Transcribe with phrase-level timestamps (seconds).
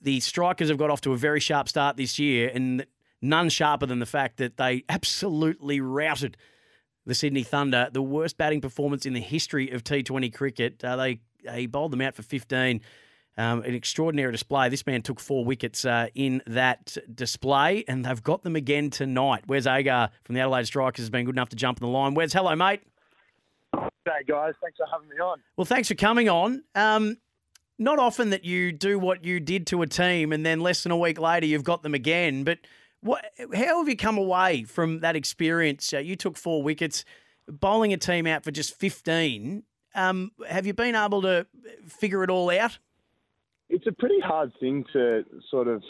[0.00, 2.86] The Strikers have got off to a very sharp start this year, and
[3.20, 6.36] none sharper than the fact that they absolutely routed
[7.06, 10.82] the Sydney Thunder, the worst batting performance in the history of T20 cricket.
[10.84, 12.80] Uh, they, they bowled them out for 15.
[13.38, 14.68] Um, an extraordinary display.
[14.68, 19.46] This man took four wickets uh, in that display, and they've got them again tonight.
[19.46, 22.14] Wes Agar from the Adelaide Strikers has been good enough to jump in the line.
[22.14, 22.82] Wes hello, mate?
[23.72, 25.40] Hey guys, thanks for having me on.
[25.56, 26.64] Well, thanks for coming on.
[26.74, 27.16] Um,
[27.80, 30.92] not often that you do what you did to a team, and then less than
[30.92, 32.44] a week later you've got them again.
[32.44, 32.58] But
[33.00, 33.24] what?
[33.54, 35.92] How have you come away from that experience?
[35.92, 37.04] Uh, you took four wickets,
[37.48, 39.64] bowling a team out for just fifteen.
[39.94, 41.46] Um, have you been able to
[41.88, 42.78] figure it all out?
[43.70, 45.82] It's a pretty hard thing to sort of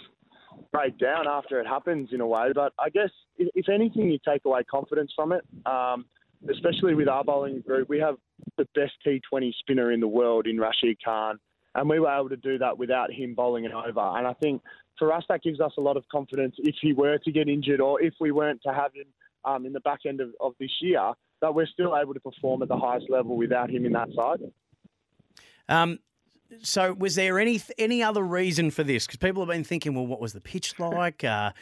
[0.72, 4.18] break down after it happens in a way, but I guess if, if anything, you
[4.26, 5.44] take away confidence from it.
[5.66, 6.06] Um,
[6.48, 8.16] especially with our bowling group, we have
[8.56, 11.38] the best T20 spinner in the world in Rashid Khan,
[11.74, 14.00] and we were able to do that without him bowling it over.
[14.00, 14.62] And I think
[14.98, 17.80] for us, that gives us a lot of confidence if he were to get injured
[17.80, 19.06] or if we weren't to have him
[19.44, 22.62] um, in the back end of, of this year, that we're still able to perform
[22.62, 24.40] at the highest level without him in that side.
[25.68, 26.00] Um,
[26.62, 29.06] so, was there any any other reason for this?
[29.06, 31.22] Because people have been thinking, well, what was the pitch like?
[31.22, 31.52] Uh,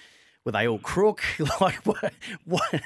[0.44, 1.22] were they all crook?
[1.60, 2.12] like, what,
[2.44, 2.82] what?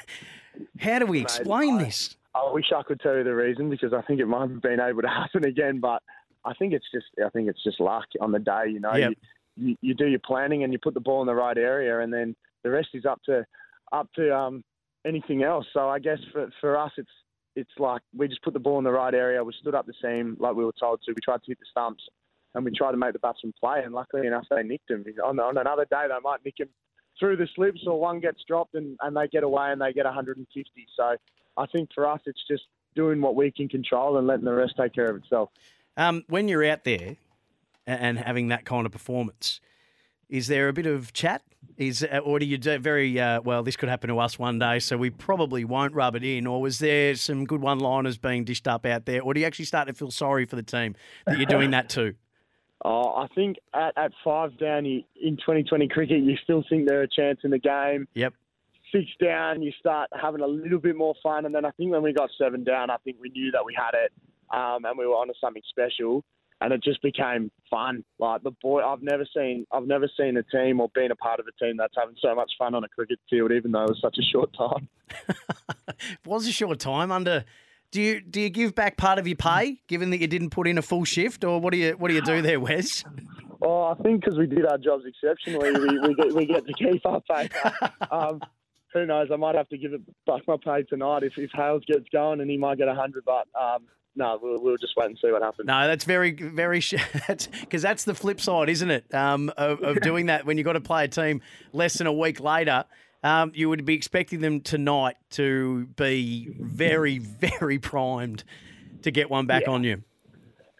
[0.80, 2.16] How do we explain Mate, I, this?
[2.34, 4.80] I wish I could tell you the reason because I think it might have been
[4.80, 6.02] able to happen again, but
[6.44, 8.64] I think it's just I think it's just luck on the day.
[8.68, 9.10] You know, Yep.
[9.56, 12.00] you, you, you do your planning and you put the ball in the right area,
[12.00, 13.44] and then the rest is up to
[13.92, 14.64] up to um,
[15.06, 15.66] anything else.
[15.72, 17.10] So I guess for for us, it's
[17.54, 19.44] it's like we just put the ball in the right area.
[19.44, 21.12] We stood up the seam like we were told to.
[21.12, 22.02] We tried to hit the stumps,
[22.54, 23.82] and we tried to make the batsman play.
[23.84, 25.04] And luckily enough, they nicked him.
[25.24, 26.68] On, on another day, they might nick him
[27.18, 30.06] through the slips, or one gets dropped and, and they get away and they get
[30.06, 30.86] 150.
[30.96, 31.16] So
[31.56, 32.64] I think for us, it's just
[32.94, 35.50] doing what we can control and letting the rest take care of itself.
[35.96, 37.16] Um, when you're out there
[37.86, 39.60] and having that kind of performance,
[40.28, 41.42] is there a bit of chat?
[41.76, 43.62] Is uh, or do you do very uh, well?
[43.62, 46.46] This could happen to us one day, so we probably won't rub it in.
[46.46, 49.22] Or was there some good one-liners being dished up out there?
[49.22, 51.88] Or do you actually start to feel sorry for the team that you're doing that
[51.88, 52.14] too?
[52.84, 57.02] Oh, I think at, at five down you, in 2020 cricket, you still think they're
[57.02, 58.08] a chance in the game.
[58.14, 58.34] Yep.
[58.90, 61.46] Six down, you start having a little bit more fun.
[61.46, 63.72] And then I think when we got seven down, I think we knew that we
[63.72, 64.12] had it
[64.52, 66.24] um, and we were onto something special.
[66.60, 68.04] And it just became fun.
[68.20, 71.40] Like the boy, I've never seen, I've never seen a team or been a part
[71.40, 73.88] of a team that's having so much fun on a cricket field, even though it
[73.88, 74.88] was such a short time.
[76.24, 77.44] It was a short time under.
[77.92, 80.66] Do you do you give back part of your pay, given that you didn't put
[80.66, 83.04] in a full shift, or what do you what do you do there, Wes?
[83.64, 86.72] Oh, I think because we did our jobs exceptionally, we, we, get, we get to
[86.72, 87.48] keep our pay.
[88.10, 88.40] Um,
[88.92, 89.28] who knows?
[89.32, 92.40] I might have to give it back my pay tonight if, if Hales gets going
[92.40, 93.24] and he might get a 100.
[93.24, 93.84] But um,
[94.14, 95.66] no, we'll, we'll just wait and see what happens.
[95.66, 96.80] No, that's very, very,
[97.28, 99.12] that's because that's the flip side, isn't it?
[99.14, 101.40] Um, of, of doing that when you've got to play a team
[101.72, 102.84] less than a week later.
[103.24, 108.42] Um, you would be expecting them tonight to be very, very primed
[109.02, 110.02] to get one back on you.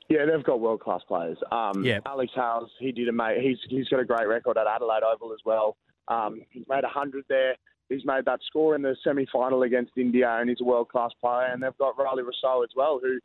[0.08, 1.38] Yeah, they've got world class players.
[1.50, 2.00] Um, Yeah.
[2.04, 3.40] Alex Hales, he did a mate.
[3.40, 5.76] He's he's got a great record at Adelaide Oval as well.
[6.08, 7.54] Um, he's made hundred there.
[7.92, 11.10] He's made that score in the semi final against India, and he's a world class
[11.20, 11.50] player.
[11.52, 13.18] And they've got Rilee Rossouw as well, who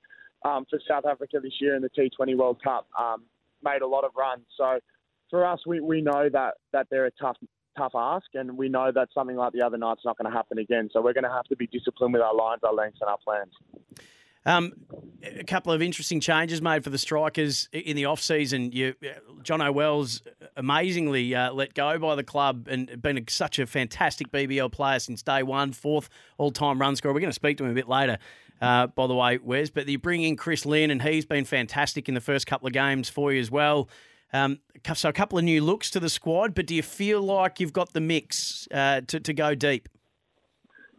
[0.47, 3.23] um, for South Africa this year in the T20 World Cup um,
[3.63, 4.45] made a lot of runs.
[4.57, 4.79] So
[5.29, 7.37] for us, we, we know that that they're a tough
[7.77, 10.57] tough ask, and we know that something like the other night's not going to happen
[10.57, 10.89] again.
[10.91, 13.17] So we're going to have to be disciplined with our lines, our lengths, and our
[13.23, 13.53] plans.
[14.47, 14.71] Um,
[15.23, 18.71] a couple of interesting changes made for the strikers in the off season.
[18.71, 18.95] You,
[19.43, 20.21] Jono Wells
[20.55, 24.99] amazingly uh, let go by the club and been a, such a fantastic BBL player
[24.99, 26.07] since day one, fourth
[26.37, 27.13] all time run scorer.
[27.13, 28.19] We're going to speak to him a bit later,
[28.61, 29.69] uh, by the way, Wes.
[29.69, 32.73] But you bring in Chris Lynn, and he's been fantastic in the first couple of
[32.73, 33.89] games for you as well.
[34.31, 34.59] Um,
[34.93, 37.73] so a couple of new looks to the squad, but do you feel like you've
[37.73, 39.89] got the mix uh, to, to go deep?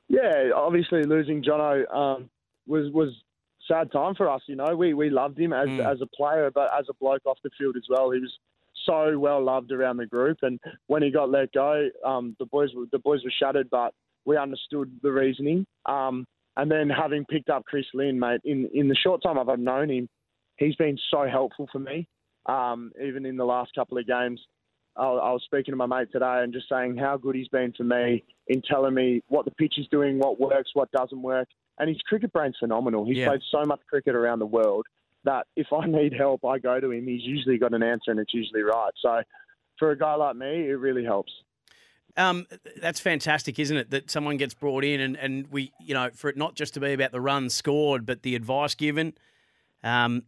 [0.08, 2.28] Yeah, obviously losing Jono um,
[2.66, 3.14] was was
[3.68, 4.42] sad time for us.
[4.46, 5.84] You know, we we loved him as Mm.
[5.92, 8.10] as a player, but as a bloke off the field as well.
[8.10, 8.36] He was
[8.84, 12.70] so well loved around the group, and when he got let go, um, the boys
[12.74, 13.92] were the boys were shattered, but
[14.24, 15.66] we understood the reasoning.
[15.86, 16.26] Um,
[16.56, 19.90] and then having picked up Chris Lynn, mate, in in the short time I've known
[19.90, 20.08] him,
[20.56, 22.08] he's been so helpful for me.
[22.46, 24.40] Um, even in the last couple of games,
[24.96, 27.72] I, I was speaking to my mate today and just saying how good he's been
[27.76, 31.48] for me in telling me what the pitch is doing, what works, what doesn't work.
[31.78, 33.04] And his cricket brain's phenomenal.
[33.04, 33.28] He's Yeah.
[33.28, 34.86] played so much cricket around the world
[35.24, 37.06] that if I need help, I go to him.
[37.06, 38.92] He's usually got an answer and it's usually right.
[39.00, 39.22] So
[39.78, 41.32] for a guy like me, it really helps.
[42.16, 42.46] Um,
[42.80, 43.90] that's fantastic, isn't it?
[43.90, 46.80] That someone gets brought in and, and we, you know, for it not just to
[46.80, 49.12] be about the runs scored, but the advice given,
[49.84, 50.24] um,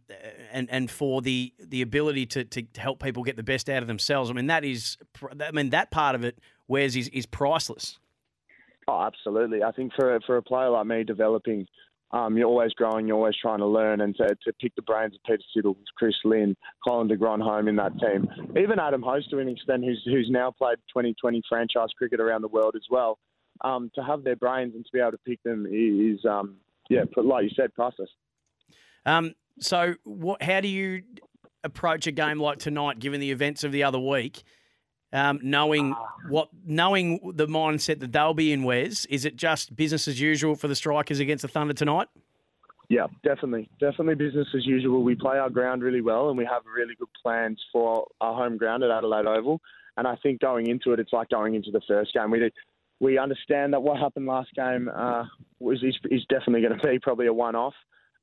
[0.53, 3.87] and and for the the ability to, to help people get the best out of
[3.87, 4.29] themselves.
[4.29, 4.97] I mean, that is,
[5.41, 6.39] I mean, that part of it,
[6.69, 7.99] Wes, is, is priceless.
[8.87, 9.63] Oh, absolutely.
[9.63, 11.67] I think for for a player like me, developing,
[12.11, 15.13] um, you're always growing, you're always trying to learn, and to, to pick the brains
[15.15, 16.55] of Peter Siddle, Chris Lynn,
[16.85, 20.51] Colin de Grandhomme in that team, even Adam Hose to an extent, who's who's now
[20.51, 23.17] played 2020 franchise cricket around the world as well.
[23.63, 26.57] Um, to have their brains and to be able to pick them is, um,
[26.89, 28.09] yeah, like you said, priceless.
[29.05, 30.41] Um, so, what?
[30.41, 31.03] How do you
[31.63, 34.43] approach a game like tonight, given the events of the other week?
[35.13, 35.93] Um, knowing
[36.29, 40.55] what, knowing the mindset that they'll be in, Wes, is it just business as usual
[40.55, 42.07] for the Strikers against the Thunder tonight?
[42.87, 43.69] Yeah, definitely.
[43.79, 45.03] Definitely business as usual.
[45.03, 48.57] We play our ground really well and we have really good plans for our home
[48.57, 49.61] ground at Adelaide Oval.
[49.97, 52.31] And I think going into it, it's like going into the first game.
[52.31, 52.53] We did,
[52.99, 55.23] we understand that what happened last game uh,
[55.59, 57.73] was is, is definitely going to be probably a one-off.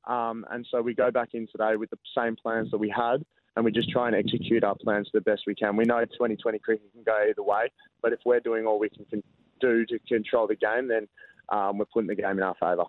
[0.07, 3.23] Um, and so we go back in today with the same plans that we had,
[3.59, 5.75] and we just try and execute our plans the best we can.
[5.75, 7.67] We know 2020 cricket can go either way,
[8.01, 9.21] but if we're doing all we can, can
[9.59, 11.09] do to control the game, then
[11.49, 12.85] um, we're putting the game in our favour.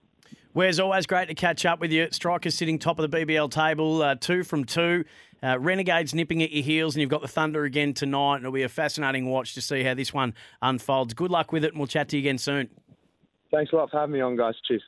[0.55, 2.07] Wes always great to catch up with you.
[2.13, 5.05] Strikers sitting top of the BBL table, uh, two from two.
[5.43, 8.37] Uh, Renegades nipping at your heels, and you've got the Thunder again tonight.
[8.37, 11.15] And it'll be a fascinating watch to see how this one unfolds.
[11.15, 12.69] Good luck with it, and we'll chat to you again soon.
[13.51, 14.55] Thanks a lot for having me on, guys.
[14.69, 14.83] Cheers.